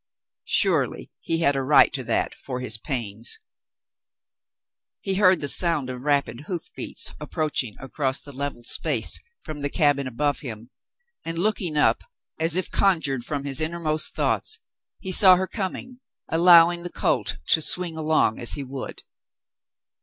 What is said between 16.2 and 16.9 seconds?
allowing the